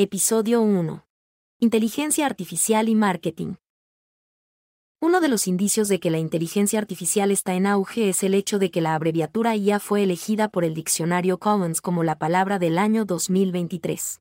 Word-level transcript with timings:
Episodio 0.00 0.62
1. 0.62 1.04
Inteligencia 1.58 2.24
artificial 2.24 2.88
y 2.88 2.94
marketing. 2.94 3.54
Uno 5.00 5.20
de 5.20 5.26
los 5.26 5.48
indicios 5.48 5.88
de 5.88 5.98
que 5.98 6.08
la 6.08 6.18
inteligencia 6.18 6.78
artificial 6.78 7.32
está 7.32 7.54
en 7.54 7.66
auge 7.66 8.08
es 8.08 8.22
el 8.22 8.34
hecho 8.34 8.60
de 8.60 8.70
que 8.70 8.80
la 8.80 8.94
abreviatura 8.94 9.56
IA 9.56 9.80
fue 9.80 10.04
elegida 10.04 10.50
por 10.50 10.62
el 10.62 10.72
diccionario 10.72 11.38
Commons 11.38 11.80
como 11.80 12.04
la 12.04 12.16
palabra 12.16 12.60
del 12.60 12.78
año 12.78 13.06
2023. 13.06 14.20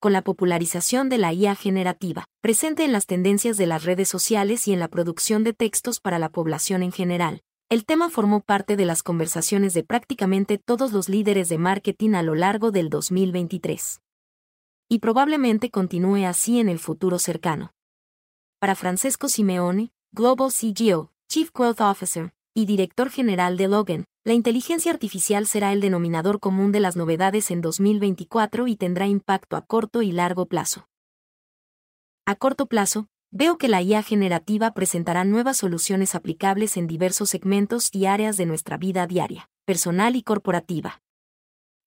Con 0.00 0.14
la 0.14 0.22
popularización 0.22 1.10
de 1.10 1.18
la 1.18 1.34
IA 1.34 1.54
generativa, 1.54 2.24
presente 2.40 2.86
en 2.86 2.92
las 2.92 3.04
tendencias 3.04 3.58
de 3.58 3.66
las 3.66 3.84
redes 3.84 4.08
sociales 4.08 4.66
y 4.68 4.72
en 4.72 4.80
la 4.80 4.88
producción 4.88 5.44
de 5.44 5.52
textos 5.52 6.00
para 6.00 6.18
la 6.18 6.30
población 6.30 6.82
en 6.82 6.92
general, 6.92 7.42
el 7.68 7.84
tema 7.84 8.08
formó 8.08 8.40
parte 8.40 8.74
de 8.78 8.86
las 8.86 9.02
conversaciones 9.02 9.74
de 9.74 9.84
prácticamente 9.84 10.56
todos 10.56 10.94
los 10.94 11.10
líderes 11.10 11.50
de 11.50 11.58
marketing 11.58 12.14
a 12.14 12.22
lo 12.22 12.34
largo 12.34 12.70
del 12.70 12.88
2023. 12.88 14.00
Y 14.88 15.00
probablemente 15.00 15.70
continúe 15.70 16.26
así 16.26 16.60
en 16.60 16.68
el 16.68 16.78
futuro 16.78 17.18
cercano 17.18 17.72
para 18.58 18.74
Francesco 18.74 19.28
Simeone, 19.28 19.92
Global 20.12 20.50
CGO, 20.50 21.12
Chief 21.28 21.52
Growth 21.52 21.80
Officer, 21.80 22.32
y 22.54 22.66
director 22.66 23.08
general 23.08 23.56
de 23.56 23.68
Logan, 23.68 24.04
la 24.24 24.32
inteligencia 24.32 24.90
artificial 24.90 25.46
será 25.46 25.72
el 25.72 25.80
denominador 25.80 26.40
común 26.40 26.72
de 26.72 26.80
las 26.80 26.96
novedades 26.96 27.52
en 27.52 27.60
2024 27.60 28.66
y 28.66 28.76
tendrá 28.76 29.06
impacto 29.06 29.56
a 29.56 29.62
corto 29.62 30.02
y 30.02 30.10
largo 30.10 30.46
plazo. 30.46 30.88
A 32.26 32.34
corto 32.34 32.66
plazo, 32.66 33.06
veo 33.30 33.58
que 33.58 33.68
la 33.68 33.80
IA 33.80 34.02
generativa 34.02 34.72
presentará 34.72 35.24
nuevas 35.24 35.58
soluciones 35.58 36.16
aplicables 36.16 36.76
en 36.76 36.88
diversos 36.88 37.30
segmentos 37.30 37.90
y 37.92 38.06
áreas 38.06 38.36
de 38.36 38.46
nuestra 38.46 38.76
vida 38.76 39.06
diaria, 39.06 39.48
personal 39.66 40.16
y 40.16 40.22
corporativa. 40.22 41.00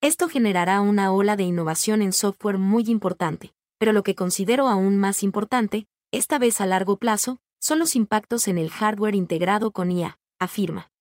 Esto 0.02 0.28
generará 0.28 0.82
una 0.82 1.14
ola 1.14 1.36
de 1.36 1.44
innovación 1.44 2.02
en 2.02 2.12
software 2.12 2.58
muy 2.58 2.84
importante, 2.88 3.54
pero 3.78 3.94
lo 3.94 4.04
que 4.04 4.16
considero 4.16 4.68
aún 4.68 4.98
más 4.98 5.24
importante 5.24 5.88
esta 6.12 6.40
vez 6.40 6.60
a 6.60 6.66
largo 6.66 6.98
plazo, 6.98 7.40
son 7.60 7.80
los 7.80 7.96
impactos 7.96 8.48
en 8.48 8.58
el 8.58 8.70
hardware 8.70 9.16
integrado 9.16 9.72
con 9.72 9.92
IA, 9.92 10.20
afirma. 10.40 10.92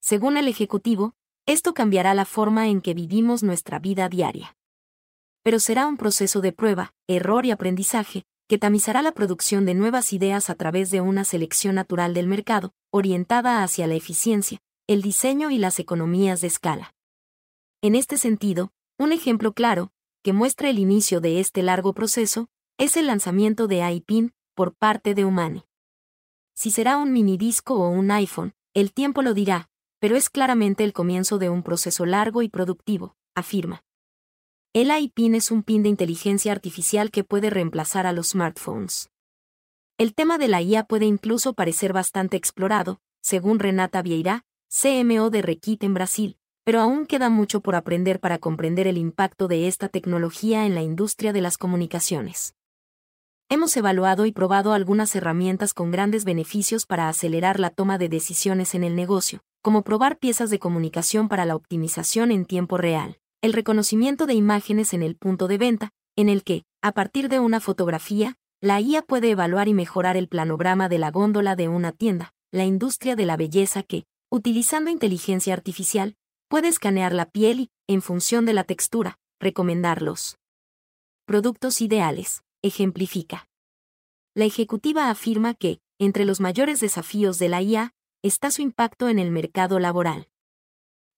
Según 0.00 0.36
el 0.36 0.48
Ejecutivo, 0.48 1.14
esto 1.46 1.72
cambiará 1.72 2.14
la 2.14 2.24
forma 2.24 2.68
en 2.68 2.80
que 2.80 2.94
vivimos 2.94 3.42
nuestra 3.42 3.78
vida 3.78 4.08
diaria. 4.08 4.56
Pero 5.42 5.60
será 5.60 5.86
un 5.86 5.96
proceso 5.96 6.40
de 6.40 6.52
prueba, 6.52 6.94
error 7.06 7.46
y 7.46 7.52
aprendizaje, 7.52 8.24
que 8.48 8.58
tamizará 8.58 9.02
la 9.02 9.12
producción 9.12 9.66
de 9.66 9.74
nuevas 9.74 10.12
ideas 10.12 10.50
a 10.50 10.54
través 10.54 10.90
de 10.90 11.00
una 11.00 11.24
selección 11.24 11.76
natural 11.76 12.12
del 12.12 12.26
mercado, 12.26 12.72
orientada 12.90 13.62
hacia 13.62 13.86
la 13.86 13.94
eficiencia, 13.94 14.58
el 14.86 15.00
diseño 15.00 15.50
y 15.50 15.58
las 15.58 15.78
economías 15.78 16.40
de 16.40 16.48
escala. 16.48 16.94
En 17.84 17.96
este 17.96 18.16
sentido, 18.16 18.72
un 18.98 19.12
ejemplo 19.12 19.52
claro, 19.52 19.92
que 20.22 20.32
muestra 20.32 20.70
el 20.70 20.78
inicio 20.78 21.20
de 21.20 21.38
este 21.38 21.62
largo 21.62 21.92
proceso, 21.92 22.48
es 22.78 22.96
el 22.96 23.08
lanzamiento 23.08 23.66
de 23.66 23.86
iPin 23.86 24.32
por 24.54 24.74
parte 24.74 25.14
de 25.14 25.26
Humane. 25.26 25.66
Si 26.54 26.70
será 26.70 26.96
un 26.96 27.12
minidisco 27.12 27.74
o 27.74 27.90
un 27.90 28.10
iPhone, 28.10 28.54
el 28.72 28.94
tiempo 28.94 29.20
lo 29.20 29.34
dirá, 29.34 29.68
pero 29.98 30.16
es 30.16 30.30
claramente 30.30 30.82
el 30.82 30.94
comienzo 30.94 31.36
de 31.36 31.50
un 31.50 31.62
proceso 31.62 32.06
largo 32.06 32.40
y 32.40 32.48
productivo, 32.48 33.16
afirma. 33.34 33.84
El 34.72 34.90
iPin 34.90 35.34
es 35.34 35.50
un 35.50 35.62
pin 35.62 35.82
de 35.82 35.90
inteligencia 35.90 36.52
artificial 36.52 37.10
que 37.10 37.22
puede 37.22 37.50
reemplazar 37.50 38.06
a 38.06 38.14
los 38.14 38.28
smartphones. 38.28 39.10
El 39.98 40.14
tema 40.14 40.38
de 40.38 40.48
la 40.48 40.62
IA 40.62 40.84
puede 40.84 41.04
incluso 41.04 41.52
parecer 41.52 41.92
bastante 41.92 42.38
explorado, 42.38 43.02
según 43.20 43.58
Renata 43.58 44.00
Vieira, 44.00 44.46
CMO 44.70 45.28
de 45.28 45.42
Requit 45.42 45.84
en 45.84 45.92
Brasil, 45.92 46.38
pero 46.64 46.80
aún 46.80 47.06
queda 47.06 47.28
mucho 47.28 47.60
por 47.60 47.76
aprender 47.76 48.20
para 48.20 48.38
comprender 48.38 48.86
el 48.86 48.98
impacto 48.98 49.48
de 49.48 49.68
esta 49.68 49.88
tecnología 49.88 50.66
en 50.66 50.74
la 50.74 50.82
industria 50.82 51.32
de 51.32 51.42
las 51.42 51.58
comunicaciones. 51.58 52.54
Hemos 53.50 53.76
evaluado 53.76 54.24
y 54.24 54.32
probado 54.32 54.72
algunas 54.72 55.14
herramientas 55.14 55.74
con 55.74 55.90
grandes 55.90 56.24
beneficios 56.24 56.86
para 56.86 57.08
acelerar 57.08 57.60
la 57.60 57.70
toma 57.70 57.98
de 57.98 58.08
decisiones 58.08 58.74
en 58.74 58.82
el 58.82 58.96
negocio, 58.96 59.40
como 59.62 59.82
probar 59.82 60.18
piezas 60.18 60.48
de 60.48 60.58
comunicación 60.58 61.28
para 61.28 61.44
la 61.44 61.54
optimización 61.54 62.32
en 62.32 62.46
tiempo 62.46 62.78
real, 62.78 63.18
el 63.42 63.52
reconocimiento 63.52 64.26
de 64.26 64.34
imágenes 64.34 64.94
en 64.94 65.02
el 65.02 65.16
punto 65.16 65.46
de 65.46 65.58
venta, 65.58 65.90
en 66.16 66.30
el 66.30 66.42
que, 66.42 66.64
a 66.82 66.92
partir 66.92 67.28
de 67.28 67.40
una 67.40 67.60
fotografía, 67.60 68.36
la 68.62 68.80
IA 68.80 69.02
puede 69.02 69.30
evaluar 69.30 69.68
y 69.68 69.74
mejorar 69.74 70.16
el 70.16 70.28
planograma 70.28 70.88
de 70.88 70.98
la 70.98 71.10
góndola 71.10 71.54
de 71.54 71.68
una 71.68 71.92
tienda, 71.92 72.32
la 72.50 72.64
industria 72.64 73.14
de 73.14 73.26
la 73.26 73.36
belleza 73.36 73.82
que, 73.82 74.04
utilizando 74.30 74.90
inteligencia 74.90 75.52
artificial, 75.52 76.16
puede 76.48 76.68
escanear 76.68 77.12
la 77.12 77.30
piel 77.30 77.60
y, 77.60 77.70
en 77.86 78.02
función 78.02 78.44
de 78.44 78.54
la 78.54 78.64
textura, 78.64 79.18
recomendarlos. 79.40 80.38
Productos 81.26 81.80
ideales 81.80 82.42
ejemplifica. 82.62 83.48
La 84.34 84.46
ejecutiva 84.46 85.10
afirma 85.10 85.54
que, 85.54 85.80
entre 85.98 86.24
los 86.24 86.40
mayores 86.40 86.80
desafíos 86.80 87.38
de 87.38 87.48
la 87.48 87.62
IA, 87.62 87.94
está 88.22 88.50
su 88.50 88.62
impacto 88.62 89.08
en 89.08 89.18
el 89.18 89.30
mercado 89.30 89.78
laboral. 89.78 90.28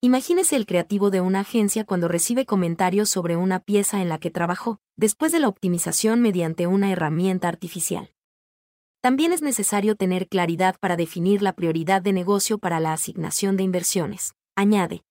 Imagínese 0.01 0.57
el 0.57 0.67
creativo 0.67 1.11
de 1.11 1.21
una 1.21 1.41
agencia 1.41 1.85
cuando 1.85 2.09
recibe 2.09 2.47
comentarios 2.47 3.09
sobre 3.09 3.37
una 3.37 3.61
pieza 3.61 4.03
en 4.03 4.09
la 4.09 4.19
que 4.19 4.31
trabajó, 4.31 4.81
después 4.97 5.33
de 5.33 5.41
la 5.41 5.49
optimización 5.49 6.21
mediante 6.21 6.67
una 6.67 6.93
herramienta 6.93 7.49
artificial. 7.49 8.13
También 9.01 9.33
es 9.33 9.41
necesario 9.41 9.95
tener 9.95 10.29
claridad 10.29 10.77
para 10.81 10.97
definir 10.97 11.41
la 11.41 11.55
prioridad 11.55 12.03
de 12.03 12.13
negocio 12.13 12.59
para 12.59 12.81
la 12.81 12.93
asignación 12.93 13.57
de 13.57 13.63
inversiones, 13.63 14.35
añade. 14.57 15.05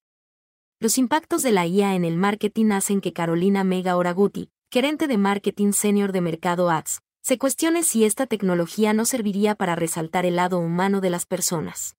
Los 0.80 0.98
impactos 0.98 1.42
de 1.42 1.54
la 1.54 1.66
IA 1.66 1.96
en 1.96 2.04
el 2.04 2.18
marketing 2.18 2.72
hacen 2.72 3.00
que 3.00 3.14
Carolina 3.14 3.64
Mega 3.64 3.96
Oraguti, 3.96 4.50
gerente 4.70 5.08
de 5.08 5.18
marketing 5.18 5.72
senior 5.72 6.12
de 6.12 6.20
Mercado 6.20 6.70
Ads, 6.70 7.00
se 7.22 7.38
cuestione 7.38 7.82
si 7.82 8.04
esta 8.04 8.28
tecnología 8.28 8.92
no 8.92 9.06
serviría 9.06 9.56
para 9.56 9.76
resaltar 9.76 10.26
el 10.26 10.36
lado 10.36 10.60
humano 10.60 11.00
de 11.00 11.10
las 11.10 11.26
personas. 11.26 11.96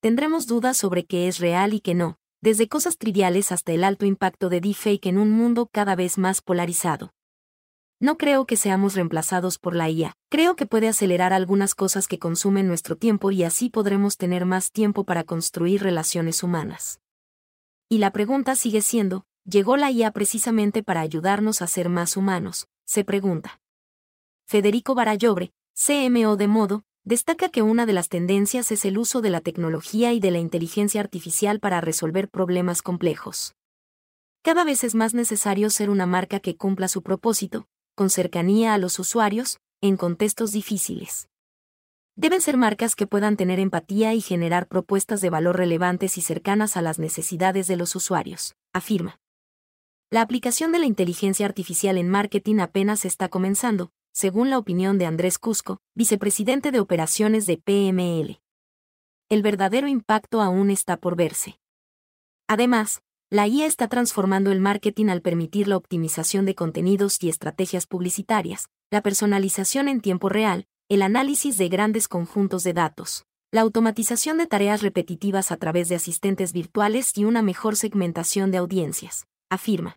Tendremos 0.00 0.46
dudas 0.46 0.78
sobre 0.78 1.04
qué 1.04 1.28
es 1.28 1.38
real 1.38 1.74
y 1.74 1.80
qué 1.80 1.94
no, 1.94 2.16
desde 2.40 2.66
cosas 2.66 2.96
triviales 2.96 3.52
hasta 3.52 3.72
el 3.72 3.84
alto 3.84 4.06
impacto 4.06 4.48
de 4.48 4.62
deepfake 4.62 5.06
en 5.06 5.18
un 5.18 5.30
mundo 5.30 5.68
cada 5.70 5.94
vez 5.94 6.16
más 6.16 6.40
polarizado. 6.40 7.12
No 8.00 8.16
creo 8.16 8.46
que 8.46 8.56
seamos 8.56 8.94
reemplazados 8.94 9.58
por 9.58 9.76
la 9.76 9.90
IA, 9.90 10.14
creo 10.30 10.56
que 10.56 10.64
puede 10.64 10.88
acelerar 10.88 11.34
algunas 11.34 11.74
cosas 11.74 12.08
que 12.08 12.18
consumen 12.18 12.66
nuestro 12.66 12.96
tiempo 12.96 13.30
y 13.30 13.44
así 13.44 13.68
podremos 13.68 14.16
tener 14.16 14.46
más 14.46 14.72
tiempo 14.72 15.04
para 15.04 15.24
construir 15.24 15.82
relaciones 15.82 16.42
humanas. 16.42 17.01
Y 17.92 17.98
la 17.98 18.10
pregunta 18.10 18.56
sigue 18.56 18.80
siendo, 18.80 19.26
llegó 19.44 19.76
la 19.76 19.90
IA 19.90 20.12
precisamente 20.12 20.82
para 20.82 21.02
ayudarnos 21.02 21.60
a 21.60 21.66
ser 21.66 21.90
más 21.90 22.16
humanos, 22.16 22.66
se 22.86 23.04
pregunta. 23.04 23.60
Federico 24.46 24.94
Barallobre, 24.94 25.52
CMO 25.74 26.36
de 26.38 26.48
Modo, 26.48 26.84
destaca 27.04 27.50
que 27.50 27.60
una 27.60 27.84
de 27.84 27.92
las 27.92 28.08
tendencias 28.08 28.72
es 28.72 28.86
el 28.86 28.96
uso 28.96 29.20
de 29.20 29.28
la 29.28 29.42
tecnología 29.42 30.14
y 30.14 30.20
de 30.20 30.30
la 30.30 30.38
inteligencia 30.38 31.02
artificial 31.02 31.60
para 31.60 31.82
resolver 31.82 32.30
problemas 32.30 32.80
complejos. 32.80 33.56
Cada 34.40 34.64
vez 34.64 34.84
es 34.84 34.94
más 34.94 35.12
necesario 35.12 35.68
ser 35.68 35.90
una 35.90 36.06
marca 36.06 36.40
que 36.40 36.56
cumpla 36.56 36.88
su 36.88 37.02
propósito, 37.02 37.66
con 37.94 38.08
cercanía 38.08 38.72
a 38.72 38.78
los 38.78 38.98
usuarios, 38.98 39.58
en 39.82 39.98
contextos 39.98 40.52
difíciles. 40.52 41.28
Deben 42.14 42.42
ser 42.42 42.58
marcas 42.58 42.94
que 42.94 43.06
puedan 43.06 43.38
tener 43.38 43.58
empatía 43.58 44.12
y 44.12 44.20
generar 44.20 44.66
propuestas 44.68 45.22
de 45.22 45.30
valor 45.30 45.56
relevantes 45.56 46.18
y 46.18 46.20
cercanas 46.20 46.76
a 46.76 46.82
las 46.82 46.98
necesidades 46.98 47.66
de 47.68 47.76
los 47.76 47.96
usuarios, 47.96 48.54
afirma. 48.74 49.18
La 50.10 50.20
aplicación 50.20 50.72
de 50.72 50.78
la 50.78 50.84
inteligencia 50.84 51.46
artificial 51.46 51.96
en 51.96 52.10
marketing 52.10 52.58
apenas 52.58 53.06
está 53.06 53.30
comenzando, 53.30 53.92
según 54.12 54.50
la 54.50 54.58
opinión 54.58 54.98
de 54.98 55.06
Andrés 55.06 55.38
Cusco, 55.38 55.78
vicepresidente 55.94 56.70
de 56.70 56.80
operaciones 56.80 57.46
de 57.46 57.56
PML. 57.56 58.42
El 59.30 59.40
verdadero 59.40 59.88
impacto 59.88 60.42
aún 60.42 60.70
está 60.70 60.98
por 60.98 61.16
verse. 61.16 61.58
Además, 62.46 63.00
la 63.30 63.48
IA 63.48 63.64
está 63.64 63.88
transformando 63.88 64.52
el 64.52 64.60
marketing 64.60 65.06
al 65.06 65.22
permitir 65.22 65.66
la 65.66 65.78
optimización 65.78 66.44
de 66.44 66.54
contenidos 66.54 67.16
y 67.22 67.30
estrategias 67.30 67.86
publicitarias, 67.86 68.68
la 68.90 69.00
personalización 69.00 69.88
en 69.88 70.02
tiempo 70.02 70.28
real, 70.28 70.66
el 70.92 71.00
análisis 71.00 71.56
de 71.56 71.70
grandes 71.70 72.06
conjuntos 72.06 72.64
de 72.64 72.74
datos, 72.74 73.24
la 73.50 73.62
automatización 73.62 74.36
de 74.36 74.46
tareas 74.46 74.82
repetitivas 74.82 75.50
a 75.50 75.56
través 75.56 75.88
de 75.88 75.94
asistentes 75.94 76.52
virtuales 76.52 77.16
y 77.16 77.24
una 77.24 77.40
mejor 77.40 77.76
segmentación 77.76 78.50
de 78.50 78.58
audiencias, 78.58 79.24
afirma. 79.50 79.96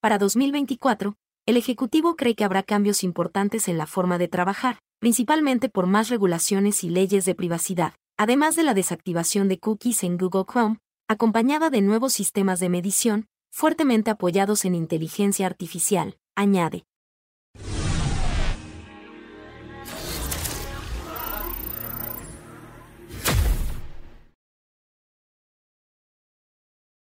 Para 0.00 0.16
2024, 0.16 1.14
el 1.44 1.58
Ejecutivo 1.58 2.16
cree 2.16 2.34
que 2.34 2.44
habrá 2.44 2.62
cambios 2.62 3.04
importantes 3.04 3.68
en 3.68 3.76
la 3.76 3.84
forma 3.84 4.16
de 4.16 4.28
trabajar, 4.28 4.78
principalmente 4.98 5.68
por 5.68 5.86
más 5.86 6.08
regulaciones 6.08 6.84
y 6.84 6.88
leyes 6.88 7.26
de 7.26 7.34
privacidad, 7.34 7.92
además 8.16 8.56
de 8.56 8.62
la 8.62 8.72
desactivación 8.72 9.46
de 9.48 9.58
cookies 9.58 10.04
en 10.04 10.16
Google 10.16 10.46
Chrome, 10.50 10.78
acompañada 11.06 11.68
de 11.68 11.82
nuevos 11.82 12.14
sistemas 12.14 12.60
de 12.60 12.70
medición, 12.70 13.26
fuertemente 13.52 14.10
apoyados 14.10 14.64
en 14.64 14.74
inteligencia 14.74 15.44
artificial, 15.44 16.16
añade. 16.34 16.86